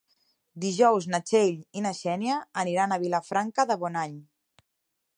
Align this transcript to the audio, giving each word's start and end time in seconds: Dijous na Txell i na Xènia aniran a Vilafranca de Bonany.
Dijous 0.63 1.07
na 1.15 1.19
Txell 1.27 1.59
i 1.81 1.85
na 1.87 1.93
Xènia 1.99 2.39
aniran 2.65 2.97
a 2.97 3.01
Vilafranca 3.07 3.71
de 3.73 3.79
Bonany. 3.85 4.21